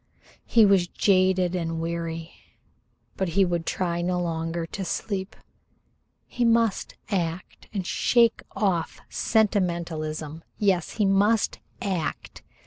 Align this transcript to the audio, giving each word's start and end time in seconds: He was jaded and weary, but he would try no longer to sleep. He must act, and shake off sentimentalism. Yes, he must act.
He 0.47 0.65
was 0.65 0.87
jaded 0.87 1.53
and 1.53 1.79
weary, 1.79 2.31
but 3.17 3.27
he 3.29 3.45
would 3.45 3.67
try 3.67 4.01
no 4.01 4.19
longer 4.19 4.65
to 4.65 4.83
sleep. 4.83 5.35
He 6.25 6.43
must 6.43 6.95
act, 7.11 7.67
and 7.71 7.85
shake 7.85 8.41
off 8.55 8.99
sentimentalism. 9.11 10.43
Yes, 10.57 10.93
he 10.93 11.05
must 11.05 11.59
act. 11.83 12.41